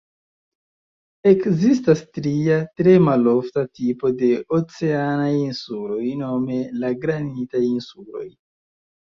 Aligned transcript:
Ekzistas 1.31 1.99
tria, 2.17 2.57
tre 2.81 2.95
malofta, 3.09 3.65
tipo 3.81 4.11
de 4.23 4.31
oceanaj 4.59 5.31
insuloj, 5.43 6.03
nome 6.25 6.59
la 6.83 6.95
granitaj 7.07 7.63
insuloj. 7.71 8.27